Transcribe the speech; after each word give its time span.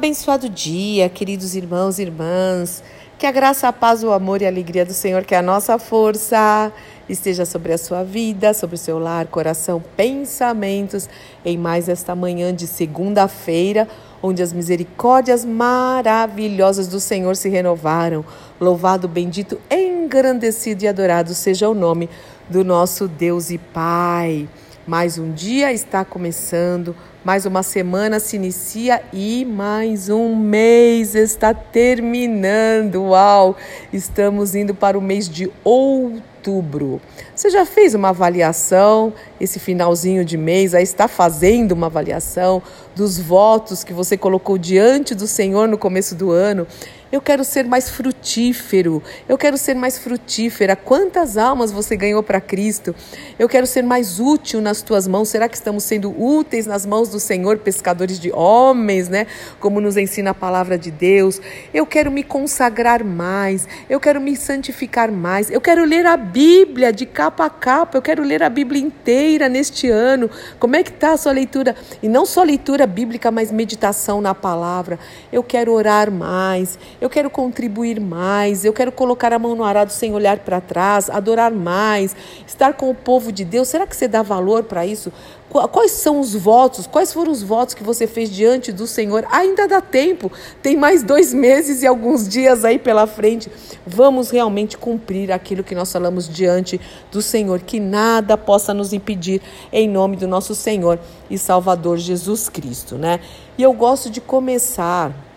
Abençoado 0.00 0.48
dia, 0.48 1.10
queridos 1.10 1.54
irmãos 1.54 1.98
e 1.98 2.02
irmãs. 2.04 2.82
Que 3.18 3.26
a 3.26 3.30
graça, 3.30 3.68
a 3.68 3.72
paz, 3.72 4.02
o 4.02 4.10
amor 4.12 4.40
e 4.40 4.46
a 4.46 4.48
alegria 4.48 4.82
do 4.82 4.94
Senhor, 4.94 5.26
que 5.26 5.34
é 5.34 5.38
a 5.38 5.42
nossa 5.42 5.78
força, 5.78 6.72
esteja 7.06 7.44
sobre 7.44 7.74
a 7.74 7.76
sua 7.76 8.02
vida, 8.02 8.54
sobre 8.54 8.76
o 8.76 8.78
seu 8.78 8.98
lar, 8.98 9.26
coração, 9.26 9.84
pensamentos, 9.98 11.06
em 11.44 11.58
mais 11.58 11.86
esta 11.86 12.14
manhã 12.14 12.54
de 12.54 12.66
segunda-feira, 12.66 13.86
onde 14.22 14.42
as 14.42 14.54
misericórdias 14.54 15.44
maravilhosas 15.44 16.88
do 16.88 16.98
Senhor 16.98 17.36
se 17.36 17.50
renovaram. 17.50 18.24
Louvado, 18.58 19.06
bendito, 19.06 19.60
engrandecido 19.70 20.82
e 20.82 20.88
adorado 20.88 21.34
seja 21.34 21.68
o 21.68 21.74
nome 21.74 22.08
do 22.48 22.64
nosso 22.64 23.06
Deus 23.06 23.50
e 23.50 23.58
Pai. 23.58 24.48
Mais 24.86 25.18
um 25.18 25.30
dia 25.30 25.70
está 25.74 26.06
começando, 26.06 26.96
mais 27.22 27.44
uma 27.44 27.62
semana 27.62 28.18
se 28.18 28.36
inicia 28.36 29.02
e 29.12 29.44
mais 29.44 30.08
um 30.08 30.34
mês 30.34 31.14
está 31.14 31.52
terminando. 31.52 33.02
Uau! 33.02 33.56
Estamos 33.92 34.54
indo 34.54 34.74
para 34.74 34.98
o 34.98 35.02
mês 35.02 35.28
de 35.28 35.50
outubro. 35.62 37.00
Você 37.34 37.50
já 37.50 37.66
fez 37.66 37.94
uma 37.94 38.08
avaliação 38.08 39.12
esse 39.38 39.58
finalzinho 39.58 40.24
de 40.24 40.38
mês? 40.38 40.74
Aí 40.74 40.82
está 40.82 41.06
fazendo 41.06 41.72
uma 41.72 41.86
avaliação 41.86 42.62
dos 42.96 43.18
votos 43.18 43.84
que 43.84 43.92
você 43.92 44.16
colocou 44.16 44.56
diante 44.56 45.14
do 45.14 45.26
Senhor 45.26 45.68
no 45.68 45.76
começo 45.76 46.14
do 46.14 46.30
ano? 46.30 46.66
Eu 47.12 47.20
quero 47.20 47.42
ser 47.42 47.64
mais 47.64 47.90
frutífero. 47.90 49.02
Eu 49.28 49.36
quero 49.36 49.58
ser 49.58 49.74
mais 49.74 49.98
frutífera. 49.98 50.76
Quantas 50.76 51.36
almas 51.36 51.72
você 51.72 51.96
ganhou 51.96 52.22
para 52.22 52.40
Cristo? 52.40 52.94
Eu 53.36 53.48
quero 53.48 53.66
ser 53.66 53.82
mais 53.82 54.20
útil 54.20 54.60
nas 54.60 54.80
tuas 54.80 55.08
mãos. 55.08 55.28
Será 55.28 55.48
que 55.48 55.56
estamos 55.56 55.82
sendo 55.82 56.10
úteis 56.10 56.66
nas 56.66 56.86
mãos 56.86 57.08
do 57.08 57.18
Senhor, 57.18 57.58
pescadores 57.58 58.20
de 58.20 58.30
homens, 58.32 59.08
né? 59.08 59.26
Como 59.58 59.80
nos 59.80 59.96
ensina 59.96 60.30
a 60.30 60.34
palavra 60.34 60.78
de 60.78 60.92
Deus. 60.92 61.40
Eu 61.74 61.84
quero 61.84 62.12
me 62.12 62.22
consagrar 62.22 63.02
mais. 63.02 63.66
Eu 63.88 63.98
quero 63.98 64.20
me 64.20 64.36
santificar 64.36 65.10
mais. 65.10 65.50
Eu 65.50 65.60
quero 65.60 65.84
ler 65.84 66.06
a 66.06 66.16
Bíblia 66.16 66.92
de 66.92 67.06
capa 67.06 67.46
a 67.46 67.50
capa. 67.50 67.98
Eu 67.98 68.02
quero 68.02 68.22
ler 68.22 68.40
a 68.40 68.48
Bíblia 68.48 68.80
inteira 68.80 69.48
neste 69.48 69.90
ano. 69.90 70.30
Como 70.60 70.76
é 70.76 70.84
que 70.84 70.90
está 70.90 71.14
a 71.14 71.16
sua 71.16 71.32
leitura? 71.32 71.74
E 72.00 72.08
não 72.08 72.24
só 72.24 72.44
leitura 72.44 72.86
bíblica, 72.86 73.32
mas 73.32 73.50
meditação 73.50 74.20
na 74.20 74.32
palavra. 74.32 74.96
Eu 75.32 75.42
quero 75.42 75.72
orar 75.72 76.08
mais 76.08 76.78
eu 77.00 77.08
quero 77.08 77.30
contribuir 77.30 77.98
mais, 77.98 78.64
eu 78.64 78.72
quero 78.72 78.92
colocar 78.92 79.32
a 79.32 79.38
mão 79.38 79.56
no 79.56 79.64
arado 79.64 79.90
sem 79.90 80.12
olhar 80.12 80.38
para 80.40 80.60
trás, 80.60 81.08
adorar 81.08 81.50
mais, 81.50 82.14
estar 82.46 82.74
com 82.74 82.90
o 82.90 82.94
povo 82.94 83.32
de 83.32 83.44
Deus. 83.44 83.68
Será 83.68 83.86
que 83.86 83.96
você 83.96 84.06
dá 84.06 84.22
valor 84.22 84.64
para 84.64 84.84
isso? 84.84 85.12
Quais 85.48 85.90
são 85.90 86.20
os 86.20 86.32
votos? 86.34 86.86
Quais 86.86 87.12
foram 87.12 87.32
os 87.32 87.42
votos 87.42 87.74
que 87.74 87.82
você 87.82 88.06
fez 88.06 88.30
diante 88.30 88.70
do 88.70 88.86
Senhor? 88.86 89.26
Ainda 89.32 89.66
dá 89.66 89.80
tempo, 89.80 90.30
tem 90.62 90.76
mais 90.76 91.02
dois 91.02 91.34
meses 91.34 91.82
e 91.82 91.86
alguns 91.86 92.28
dias 92.28 92.64
aí 92.64 92.78
pela 92.78 93.04
frente. 93.06 93.50
Vamos 93.84 94.30
realmente 94.30 94.78
cumprir 94.78 95.32
aquilo 95.32 95.64
que 95.64 95.74
nós 95.74 95.90
falamos 95.90 96.28
diante 96.28 96.80
do 97.10 97.20
Senhor, 97.20 97.60
que 97.60 97.80
nada 97.80 98.36
possa 98.36 98.72
nos 98.72 98.92
impedir, 98.92 99.42
em 99.72 99.88
nome 99.88 100.16
do 100.16 100.28
nosso 100.28 100.54
Senhor 100.54 101.00
e 101.28 101.36
Salvador 101.36 101.98
Jesus 101.98 102.48
Cristo, 102.48 102.96
né? 102.96 103.18
E 103.58 103.62
eu 103.62 103.72
gosto 103.72 104.08
de 104.08 104.20
começar 104.20 105.29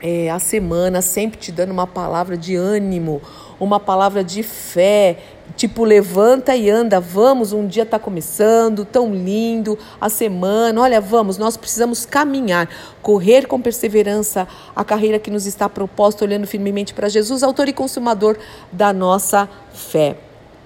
é, 0.00 0.30
a 0.30 0.38
semana, 0.38 1.02
sempre 1.02 1.38
te 1.38 1.50
dando 1.50 1.70
uma 1.70 1.86
palavra 1.86 2.36
de 2.36 2.54
ânimo, 2.54 3.20
uma 3.58 3.80
palavra 3.80 4.22
de 4.22 4.42
fé, 4.42 5.18
tipo 5.56 5.84
levanta 5.84 6.54
e 6.54 6.70
anda, 6.70 7.00
vamos, 7.00 7.52
um 7.52 7.66
dia 7.66 7.82
está 7.82 7.98
começando, 7.98 8.84
tão 8.84 9.12
lindo, 9.12 9.76
a 10.00 10.08
semana, 10.08 10.80
olha, 10.80 11.00
vamos, 11.00 11.38
nós 11.38 11.56
precisamos 11.56 12.06
caminhar, 12.06 12.68
correr 13.02 13.46
com 13.46 13.60
perseverança 13.60 14.46
a 14.74 14.84
carreira 14.84 15.18
que 15.18 15.30
nos 15.30 15.46
está 15.46 15.68
proposta, 15.68 16.24
olhando 16.24 16.46
firmemente 16.46 16.94
para 16.94 17.08
Jesus, 17.08 17.42
autor 17.42 17.68
e 17.68 17.72
consumador 17.72 18.36
da 18.70 18.92
nossa 18.92 19.48
fé. 19.72 20.16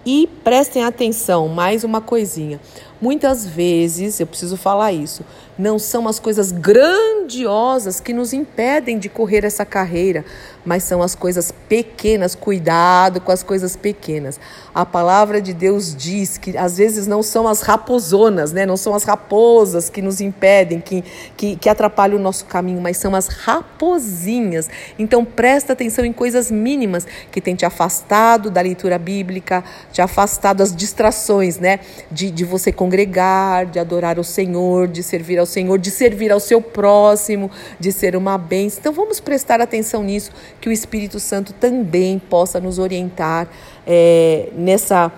E 0.04 0.28
prestem 0.42 0.82
atenção, 0.82 1.46
mais 1.48 1.84
uma 1.84 2.00
coisinha. 2.00 2.60
Muitas 3.02 3.44
vezes, 3.44 4.20
eu 4.20 4.28
preciso 4.28 4.56
falar 4.56 4.92
isso, 4.92 5.24
não 5.58 5.76
são 5.76 6.06
as 6.06 6.20
coisas 6.20 6.52
grandiosas 6.52 7.98
que 7.98 8.12
nos 8.12 8.32
impedem 8.32 8.96
de 8.96 9.08
correr 9.08 9.44
essa 9.44 9.66
carreira, 9.66 10.24
mas 10.64 10.84
são 10.84 11.02
as 11.02 11.12
coisas 11.12 11.52
pequenas. 11.68 12.36
Cuidado 12.36 13.20
com 13.20 13.32
as 13.32 13.42
coisas 13.42 13.74
pequenas. 13.74 14.38
A 14.72 14.86
palavra 14.86 15.42
de 15.42 15.52
Deus 15.52 15.96
diz 15.96 16.38
que 16.38 16.56
às 16.56 16.78
vezes 16.78 17.08
não 17.08 17.24
são 17.24 17.48
as 17.48 17.60
raposonas, 17.60 18.52
né? 18.52 18.64
não 18.64 18.76
são 18.76 18.94
as 18.94 19.02
raposas 19.02 19.90
que 19.90 20.00
nos 20.00 20.20
impedem, 20.20 20.80
que, 20.80 21.02
que, 21.36 21.56
que 21.56 21.68
atrapalham 21.68 22.18
o 22.18 22.22
nosso 22.22 22.44
caminho, 22.44 22.80
mas 22.80 22.98
são 22.98 23.16
as 23.16 23.26
raposinhas. 23.26 24.70
Então 24.96 25.24
presta 25.24 25.72
atenção 25.72 26.04
em 26.04 26.12
coisas 26.12 26.52
mínimas 26.52 27.04
que 27.32 27.40
têm 27.40 27.56
te 27.56 27.66
afastado 27.66 28.48
da 28.48 28.60
leitura 28.60 28.96
bíblica, 28.96 29.64
te 29.92 30.00
afastado 30.00 30.58
das 30.58 30.74
distrações, 30.74 31.58
né? 31.58 31.80
De, 32.10 32.30
de 32.30 32.44
você 32.44 32.70
congregar 32.70 32.91
congregar, 32.92 33.64
de 33.66 33.78
adorar 33.78 34.18
o 34.18 34.24
Senhor, 34.24 34.86
de 34.86 35.02
servir 35.02 35.38
ao 35.38 35.46
Senhor, 35.46 35.78
de 35.78 35.90
servir 35.90 36.30
ao 36.30 36.38
seu 36.38 36.60
próximo, 36.60 37.50
de 37.80 37.90
ser 37.90 38.14
uma 38.14 38.36
bênção. 38.36 38.80
Então 38.80 38.92
vamos 38.92 39.18
prestar 39.18 39.62
atenção 39.62 40.02
nisso, 40.02 40.30
que 40.60 40.68
o 40.68 40.72
Espírito 40.72 41.18
Santo 41.18 41.54
também 41.54 42.18
possa 42.18 42.60
nos 42.60 42.78
orientar 42.78 43.48
é, 43.86 44.50
nessa 44.54 45.10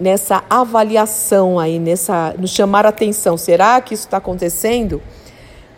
nessa 0.00 0.42
avaliação 0.48 1.58
aí, 1.58 1.78
nessa 1.78 2.34
nos 2.38 2.50
chamar 2.50 2.86
a 2.86 2.88
atenção. 2.88 3.36
Será 3.36 3.80
que 3.80 3.94
isso 3.94 4.04
está 4.04 4.16
acontecendo? 4.16 5.02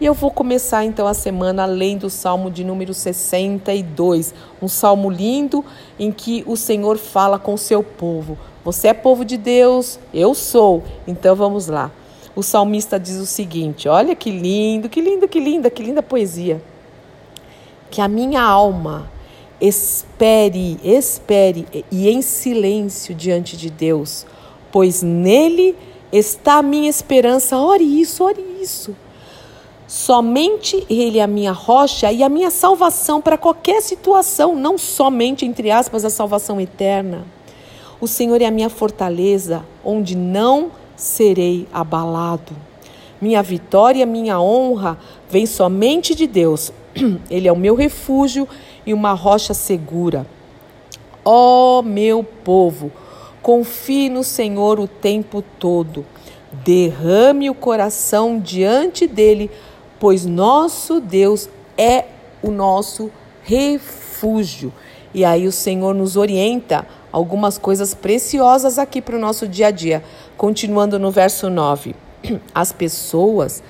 E 0.01 0.05
eu 0.05 0.15
vou 0.15 0.31
começar 0.31 0.85
então 0.85 1.09
a 1.09 1.15
semana 1.15 1.67
lendo 1.67 2.05
o 2.05 2.11
Salmo 2.11 2.53
de 2.53 2.63
número 2.63 2.95
62, 2.95 4.33
um 4.63 4.69
salmo 4.69 5.11
lindo 5.11 5.65
em 5.99 6.13
que 6.13 6.45
o 6.47 6.57
Senhor 6.57 6.97
fala 6.97 7.37
com 7.37 7.55
o 7.55 7.59
seu 7.59 7.83
povo. 7.83 8.39
Você 8.65 8.87
é 8.87 8.95
povo 8.95 9.25
de 9.25 9.37
Deus, 9.37 9.99
eu 10.15 10.37
sou. 10.37 10.85
Então 11.05 11.35
vamos 11.35 11.67
lá. 11.67 11.91
O 12.37 12.45
salmista 12.45 13.01
diz 13.01 13.17
o 13.17 13.27
seguinte: 13.27 13.89
olha 13.89 14.15
que 14.15 14.31
lindo, 14.31 14.89
que 14.89 15.01
lindo, 15.01 15.27
que 15.27 15.41
linda, 15.41 15.69
que 15.69 15.83
linda 15.83 16.01
poesia. 16.01 16.63
Que 17.91 18.01
a 18.01 18.07
minha 18.07 18.41
alma 18.41 19.11
espere, 19.61 20.79
espere 20.85 21.67
e 21.91 22.09
em 22.09 22.23
silêncio 22.23 23.17
diante 23.17 23.57
de 23.57 23.69
Deus, 23.69 24.25
pois 24.71 25.03
nele 25.03 25.77
está 26.13 26.59
a 26.59 26.63
minha 26.63 26.89
esperança. 26.89 27.59
Ore 27.59 27.83
isso, 27.83 28.23
ore 28.23 28.45
isso. 28.61 28.95
Somente 29.89 30.87
Ele 30.91 31.19
é 31.19 31.23
a 31.23 31.27
minha 31.27 31.51
rocha 31.51 32.13
e 32.13 32.23
a 32.23 32.29
minha 32.29 32.51
salvação 32.51 33.23
para 33.23 33.39
qualquer 33.39 33.81
situação, 33.81 34.55
não 34.55 34.77
somente, 34.77 35.47
entre 35.47 35.71
aspas, 35.71 36.05
a 36.05 36.11
salvação 36.11 36.61
eterna. 36.61 37.25
O 37.99 38.07
Senhor 38.07 38.43
é 38.43 38.45
a 38.45 38.51
minha 38.51 38.69
fortaleza, 38.69 39.65
onde 39.83 40.15
não 40.15 40.71
serei 40.95 41.67
abalado. 41.73 42.55
Minha 43.19 43.43
vitória 43.43 44.05
minha 44.05 44.39
honra 44.39 44.99
vem 45.31 45.47
somente 45.47 46.15
de 46.15 46.27
Deus. 46.27 46.71
Ele 47.31 47.49
é 47.49 47.53
o 47.53 47.57
meu 47.57 47.75
refúgio 47.75 48.47
e 48.85 48.93
uma 48.93 49.15
rocha 49.15 49.55
segura. 49.55 50.27
Ó 51.25 51.79
oh, 51.79 51.83
meu 51.83 52.23
povo, 52.23 52.93
confie 53.41 54.11
no 54.11 54.23
Senhor 54.23 54.79
o 54.79 54.87
tempo 54.87 55.43
todo. 55.59 56.05
Derrame 56.53 57.51
o 57.51 57.55
coração 57.55 58.39
diante 58.39 59.07
dele, 59.07 59.51
pois 59.99 60.25
nosso 60.25 61.01
Deus 61.01 61.49
é 61.77 62.05
o 62.43 62.51
nosso 62.51 63.11
refúgio. 63.43 64.73
E 65.13 65.25
aí 65.25 65.47
o 65.47 65.53
Senhor 65.53 65.95
nos 65.95 66.17
orienta 66.17 66.87
algumas 67.11 67.57
coisas 67.57 67.95
preciosas 67.95 68.79
aqui 68.79 69.01
para 69.01 69.17
o 69.17 69.19
nosso 69.19 69.49
dia 69.49 69.69
a 69.69 69.71
dia. 69.71 70.05
Continuando 70.37 70.99
no 70.99 71.11
verso 71.11 71.49
9: 71.49 71.95
As 72.55 72.73
pessoas 72.73 73.63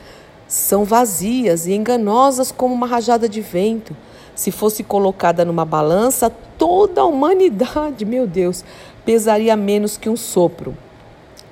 são 0.47 0.85
vazias 0.85 1.67
e 1.67 1.75
enganosas 1.75 2.51
como 2.51 2.75
uma 2.75 2.87
rajada 2.87 3.29
de 3.29 3.41
vento. 3.41 3.97
Se 4.35 4.51
fosse 4.51 4.83
colocada 4.83 5.45
numa 5.45 5.65
balança, 5.65 6.31
toda 6.57 7.01
a 7.01 7.05
humanidade, 7.05 8.05
meu 8.05 8.27
Deus, 8.27 8.65
pesaria 9.05 9.57
menos 9.57 9.97
que 9.97 10.09
um 10.09 10.17
sopro. 10.17 10.77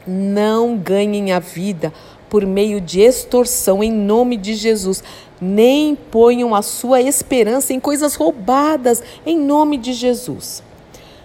Não 0.07 0.77
ganhem 0.77 1.33
a 1.33 1.41
vida 1.41 1.93
por 2.29 2.45
meio 2.45 2.81
de 2.81 3.01
extorsão 3.01 3.83
em 3.83 3.93
nome 3.93 4.37
de 4.37 4.55
Jesus. 4.55 5.03
Nem 5.41 5.95
ponham 5.95 6.55
a 6.55 6.63
sua 6.63 7.01
esperança 7.01 7.73
em 7.73 7.81
coisas 7.81 8.15
roubadas 8.15 9.03
em 9.25 9.39
nome 9.39 9.77
de 9.77 9.93
Jesus. 9.93 10.63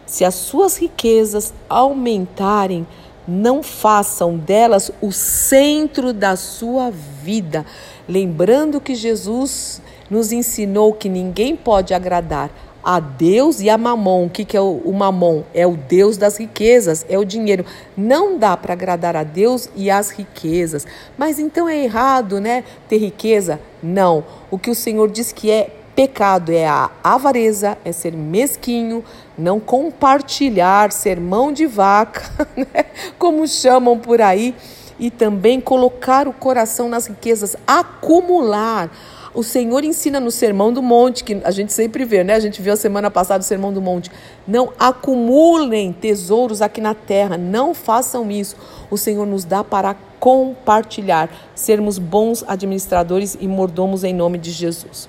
Se 0.05 0.25
as 0.25 0.35
suas 0.35 0.77
riquezas 0.77 1.53
aumentarem, 1.69 2.85
não 3.27 3.63
façam 3.63 4.37
delas 4.37 4.91
o 5.01 5.11
centro 5.11 6.11
da 6.11 6.35
sua 6.35 6.91
vida. 6.91 7.65
Lembrando 8.07 8.81
que 8.81 8.95
Jesus 8.95 9.81
nos 10.09 10.31
ensinou 10.33 10.93
que 10.93 11.07
ninguém 11.07 11.55
pode 11.55 11.93
agradar 11.93 12.51
a 12.83 12.99
Deus 12.99 13.61
e 13.61 13.69
a 13.69 13.77
Mamon. 13.77 14.25
O 14.25 14.29
que, 14.29 14.45
que 14.45 14.57
é 14.57 14.61
o, 14.61 14.81
o 14.83 14.93
Mamon? 14.93 15.43
É 15.53 15.65
o 15.65 15.75
Deus 15.75 16.17
das 16.17 16.37
riquezas, 16.37 17.05
é 17.09 17.17
o 17.17 17.25
dinheiro. 17.25 17.65
Não 17.95 18.37
dá 18.37 18.55
para 18.57 18.73
agradar 18.73 19.15
a 19.15 19.23
Deus 19.23 19.69
e 19.75 19.89
as 19.89 20.09
riquezas. 20.09 20.85
Mas 21.17 21.39
então 21.39 21.67
é 21.67 21.83
errado, 21.83 22.39
né? 22.39 22.63
Ter 22.87 22.97
riqueza? 22.97 23.59
Não. 23.81 24.23
o 24.49 24.57
que 24.57 24.69
o 24.69 24.75
Senhor 24.75 25.09
diz 25.09 25.31
que 25.31 25.49
é 25.49 25.75
pecado 25.95 26.51
é 26.51 26.67
a 26.67 26.89
avareza, 27.03 27.77
é 27.83 27.91
ser 27.91 28.13
mesquinho, 28.13 29.03
não 29.37 29.59
compartilhar, 29.59 30.91
ser 30.91 31.19
mão 31.19 31.51
de 31.51 31.65
vaca, 31.65 32.23
né? 32.55 32.85
como 33.19 33.47
chamam 33.47 33.97
por 33.97 34.21
aí, 34.21 34.55
e 34.99 35.09
também 35.09 35.59
colocar 35.59 36.27
o 36.27 36.33
coração 36.33 36.87
nas 36.87 37.07
riquezas, 37.07 37.55
acumular. 37.65 38.89
O 39.33 39.43
Senhor 39.43 39.85
ensina 39.85 40.19
no 40.19 40.29
Sermão 40.29 40.73
do 40.73 40.81
Monte, 40.81 41.23
que 41.23 41.39
a 41.45 41.51
gente 41.51 41.71
sempre 41.71 42.03
vê, 42.03 42.21
né? 42.21 42.33
A 42.33 42.39
gente 42.39 42.61
viu 42.61 42.73
a 42.73 42.75
semana 42.75 43.09
passada 43.09 43.41
o 43.41 43.47
Sermão 43.47 43.71
do 43.71 43.81
Monte. 43.81 44.11
Não 44.45 44.73
acumulem 44.77 45.93
tesouros 45.93 46.61
aqui 46.61 46.81
na 46.81 46.93
terra, 46.93 47.37
não 47.37 47.73
façam 47.73 48.29
isso. 48.29 48.57
O 48.89 48.97
Senhor 48.97 49.25
nos 49.25 49.45
dá 49.45 49.63
para 49.63 49.95
compartilhar, 50.19 51.31
sermos 51.55 51.97
bons 51.97 52.43
administradores 52.45 53.37
e 53.39 53.47
mordomos 53.47 54.03
em 54.03 54.13
nome 54.13 54.37
de 54.37 54.51
Jesus. 54.51 55.07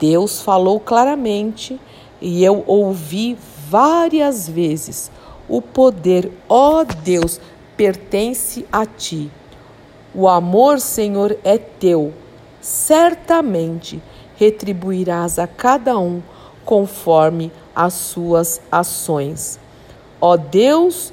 Deus 0.00 0.42
falou 0.42 0.80
claramente 0.80 1.80
e 2.20 2.44
eu 2.44 2.64
ouvi 2.66 3.38
várias 3.68 4.48
vezes: 4.48 5.12
o 5.48 5.62
poder, 5.62 6.32
ó 6.48 6.82
Deus, 6.82 7.40
pertence 7.76 8.66
a 8.72 8.84
ti. 8.84 9.30
O 10.12 10.28
amor, 10.28 10.80
Senhor, 10.80 11.38
é 11.44 11.56
teu 11.56 12.12
certamente 12.62 14.00
retribuirás 14.36 15.38
a 15.38 15.46
cada 15.46 15.98
um 15.98 16.22
conforme 16.64 17.52
as 17.74 17.92
suas 17.92 18.60
ações. 18.70 19.58
Ó 20.20 20.36
Deus, 20.36 21.12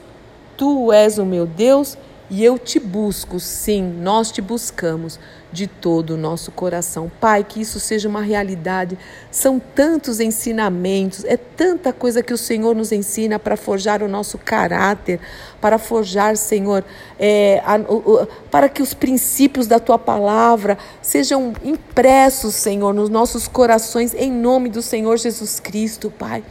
tu 0.55 0.93
és 0.93 1.17
o 1.17 1.25
meu 1.25 1.47
Deus 1.47 1.97
e 2.29 2.45
eu 2.45 2.59
te 2.59 2.79
busco, 2.79 3.39
sim, 3.39 3.81
nós 3.81 4.31
te 4.31 4.41
buscamos 4.41 5.19
de 5.51 5.65
todo 5.65 6.11
o 6.11 6.17
nosso 6.17 6.51
coração. 6.51 7.11
Pai, 7.19 7.43
que 7.43 7.59
isso 7.59 7.79
seja 7.79 8.07
uma 8.07 8.21
realidade. 8.21 8.97
São 9.31 9.59
tantos 9.59 10.19
ensinamentos, 10.19 11.25
é 11.25 11.37
tanta 11.37 11.91
coisa 11.91 12.21
que 12.21 12.31
o 12.31 12.37
Senhor 12.37 12.75
nos 12.75 12.91
ensina 12.91 13.39
para 13.39 13.57
forjar 13.57 14.03
o 14.03 14.07
nosso 14.07 14.37
caráter, 14.37 15.19
para 15.59 15.79
forjar, 15.79 16.37
Senhor, 16.37 16.85
é, 17.17 17.61
a, 17.65 17.77
o, 17.77 18.27
para 18.51 18.69
que 18.69 18.83
os 18.83 18.93
princípios 18.93 19.65
da 19.65 19.79
tua 19.79 19.97
palavra 19.97 20.77
sejam 21.01 21.53
impressos, 21.63 22.53
Senhor, 22.53 22.93
nos 22.93 23.09
nossos 23.09 23.47
corações, 23.47 24.13
em 24.13 24.31
nome 24.31 24.69
do 24.69 24.83
Senhor 24.83 25.17
Jesus 25.17 25.59
Cristo, 25.59 26.11
Pai. 26.11 26.43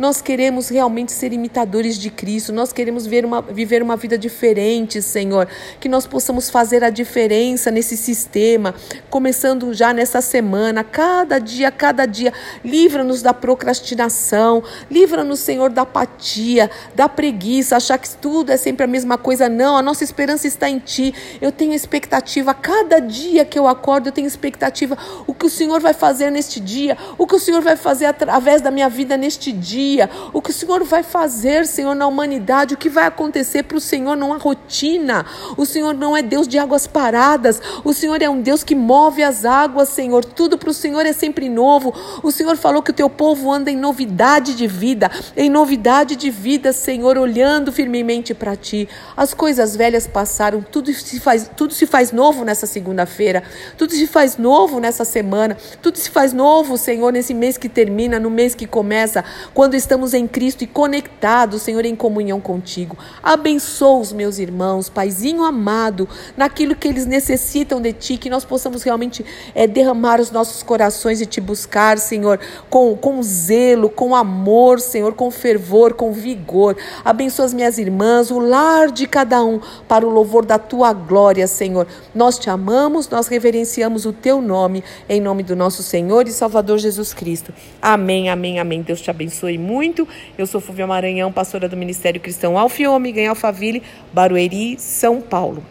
Nós 0.00 0.22
queremos 0.22 0.70
realmente 0.70 1.12
ser 1.12 1.30
imitadores 1.30 1.98
de 1.98 2.08
Cristo, 2.08 2.54
nós 2.54 2.72
queremos 2.72 3.06
ver 3.06 3.22
uma, 3.22 3.42
viver 3.42 3.82
uma 3.82 3.98
vida 3.98 4.16
diferente, 4.16 5.02
Senhor. 5.02 5.46
Que 5.78 5.90
nós 5.90 6.06
possamos 6.06 6.48
fazer 6.48 6.82
a 6.82 6.88
diferença 6.88 7.70
nesse 7.70 7.98
sistema, 7.98 8.74
começando 9.10 9.74
já 9.74 9.92
nessa 9.92 10.22
semana, 10.22 10.82
cada 10.82 11.38
dia, 11.38 11.70
cada 11.70 12.06
dia. 12.06 12.32
Livra-nos 12.64 13.20
da 13.20 13.34
procrastinação, 13.34 14.64
livra-nos, 14.90 15.40
Senhor, 15.40 15.68
da 15.68 15.82
apatia, 15.82 16.70
da 16.94 17.06
preguiça, 17.06 17.76
achar 17.76 17.98
que 17.98 18.08
tudo 18.08 18.52
é 18.52 18.56
sempre 18.56 18.84
a 18.84 18.86
mesma 18.86 19.18
coisa. 19.18 19.50
Não, 19.50 19.76
a 19.76 19.82
nossa 19.82 20.02
esperança 20.02 20.46
está 20.46 20.70
em 20.70 20.78
Ti. 20.78 21.12
Eu 21.42 21.52
tenho 21.52 21.74
expectativa, 21.74 22.54
cada 22.54 23.00
dia 23.00 23.44
que 23.44 23.58
eu 23.58 23.68
acordo, 23.68 24.08
eu 24.08 24.12
tenho 24.12 24.26
expectativa. 24.26 24.96
O 25.26 25.34
que 25.34 25.44
o 25.44 25.50
Senhor 25.50 25.78
vai 25.78 25.92
fazer 25.92 26.30
neste 26.30 26.58
dia, 26.58 26.96
o 27.18 27.26
que 27.26 27.34
o 27.34 27.38
Senhor 27.38 27.60
vai 27.60 27.76
fazer 27.76 28.06
através 28.06 28.62
da 28.62 28.70
minha 28.70 28.88
vida 28.88 29.14
neste 29.18 29.52
dia 29.52 29.89
dia, 29.90 30.10
o 30.32 30.40
que 30.40 30.50
o 30.50 30.52
Senhor 30.52 30.84
vai 30.84 31.02
fazer, 31.02 31.66
Senhor, 31.66 31.94
na 31.94 32.06
humanidade, 32.06 32.74
o 32.74 32.76
que 32.76 32.88
vai 32.88 33.06
acontecer 33.06 33.64
para 33.64 33.76
o 33.76 33.80
Senhor 33.80 34.16
não 34.16 34.32
há 34.32 34.36
rotina. 34.36 35.26
O 35.56 35.66
Senhor 35.66 35.94
não 35.94 36.16
é 36.16 36.22
Deus 36.22 36.46
de 36.46 36.58
águas 36.58 36.86
paradas, 36.86 37.60
o 37.84 37.92
Senhor 37.92 38.22
é 38.22 38.28
um 38.28 38.40
Deus 38.40 38.62
que 38.62 38.74
move 38.74 39.22
as 39.22 39.44
águas, 39.44 39.88
Senhor. 39.88 40.24
Tudo 40.24 40.56
para 40.56 40.70
o 40.70 40.74
Senhor 40.74 41.04
é 41.04 41.12
sempre 41.12 41.48
novo. 41.48 41.92
O 42.22 42.30
Senhor 42.30 42.56
falou 42.56 42.82
que 42.82 42.90
o 42.90 42.94
teu 42.94 43.10
povo 43.10 43.50
anda 43.50 43.70
em 43.70 43.76
novidade 43.76 44.54
de 44.54 44.66
vida, 44.66 45.10
em 45.36 45.50
novidade 45.50 46.14
de 46.16 46.30
vida, 46.30 46.72
Senhor, 46.72 47.18
olhando 47.18 47.72
firmemente 47.72 48.32
para 48.34 48.54
ti. 48.54 48.88
As 49.16 49.34
coisas 49.34 49.74
velhas 49.74 50.06
passaram, 50.06 50.62
tudo 50.62 50.92
se 50.92 51.18
faz, 51.18 51.50
tudo 51.56 51.74
se 51.74 51.86
faz 51.86 52.12
novo 52.12 52.44
nessa 52.44 52.66
segunda-feira, 52.66 53.42
tudo 53.76 53.92
se 53.92 54.06
faz 54.06 54.36
novo 54.36 54.78
nessa 54.78 55.04
semana, 55.04 55.56
tudo 55.82 55.98
se 55.98 56.10
faz 56.10 56.32
novo, 56.32 56.76
Senhor, 56.76 57.12
nesse 57.12 57.34
mês 57.34 57.56
que 57.58 57.68
termina, 57.68 58.18
no 58.18 58.30
mês 58.30 58.54
que 58.54 58.66
começa, 58.66 59.24
quando 59.52 59.74
estamos 59.82 60.14
em 60.14 60.26
Cristo 60.26 60.62
e 60.62 60.66
conectados, 60.66 61.62
Senhor, 61.62 61.84
em 61.84 61.96
comunhão 61.96 62.40
contigo. 62.40 62.96
Abençoa 63.22 64.00
os 64.00 64.12
meus 64.12 64.38
irmãos, 64.38 64.88
Paizinho 64.88 65.42
amado, 65.42 66.08
naquilo 66.36 66.76
que 66.76 66.86
eles 66.86 67.06
necessitam 67.06 67.80
de 67.80 67.92
ti, 67.92 68.16
que 68.16 68.30
nós 68.30 68.44
possamos 68.44 68.82
realmente 68.82 69.24
é, 69.54 69.66
derramar 69.66 70.20
os 70.20 70.30
nossos 70.30 70.62
corações 70.62 71.20
e 71.20 71.26
te 71.26 71.40
buscar, 71.40 71.98
Senhor, 71.98 72.38
com, 72.68 72.94
com 72.96 73.22
zelo, 73.22 73.88
com 73.88 74.14
amor, 74.14 74.80
Senhor, 74.80 75.14
com 75.14 75.30
fervor, 75.30 75.94
com 75.94 76.12
vigor. 76.12 76.76
Abençoa 77.04 77.46
as 77.46 77.54
minhas 77.54 77.78
irmãs, 77.78 78.30
o 78.30 78.38
lar 78.38 78.90
de 78.90 79.06
cada 79.06 79.42
um, 79.42 79.60
para 79.88 80.06
o 80.06 80.10
louvor 80.10 80.44
da 80.44 80.58
tua 80.58 80.92
glória, 80.92 81.46
Senhor. 81.46 81.86
Nós 82.14 82.38
te 82.38 82.50
amamos, 82.50 83.08
nós 83.08 83.26
reverenciamos 83.28 84.06
o 84.06 84.12
teu 84.12 84.40
nome, 84.42 84.84
em 85.08 85.20
nome 85.20 85.42
do 85.42 85.56
nosso 85.56 85.82
Senhor 85.82 86.28
e 86.28 86.32
Salvador 86.32 86.78
Jesus 86.78 87.14
Cristo. 87.14 87.52
Amém, 87.80 88.28
amém, 88.28 88.60
amém. 88.60 88.82
Deus 88.82 89.00
te 89.00 89.10
abençoe 89.10 89.56
muito 89.56 89.69
muito. 89.70 90.06
Eu 90.36 90.46
sou 90.48 90.60
Fúvia 90.60 90.84
Maranhão, 90.84 91.30
pastora 91.30 91.68
do 91.68 91.76
Ministério 91.76 92.20
Cristão 92.20 92.58
Alfiômega 92.58 93.20
em 93.20 93.28
Alphaville, 93.28 93.84
Barueri, 94.12 94.76
São 94.80 95.20
Paulo. 95.20 95.64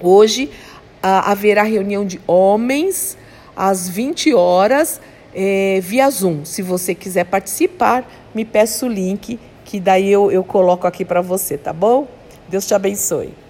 Hoje 0.00 0.48
haverá 1.02 1.64
reunião 1.64 2.06
de 2.06 2.20
homens 2.24 3.18
às 3.56 3.88
20 3.88 4.32
horas 4.32 5.00
eh, 5.34 5.80
via 5.82 6.08
Zoom. 6.08 6.44
Se 6.44 6.62
você 6.62 6.94
quiser 6.94 7.24
participar, 7.24 8.08
me 8.32 8.44
peça 8.44 8.86
o 8.86 8.88
link 8.88 9.40
que 9.64 9.80
daí 9.80 10.08
eu, 10.08 10.30
eu 10.30 10.44
coloco 10.44 10.86
aqui 10.86 11.04
para 11.04 11.20
você, 11.20 11.58
tá 11.58 11.72
bom? 11.72 12.06
Deus 12.48 12.64
te 12.64 12.74
abençoe. 12.74 13.41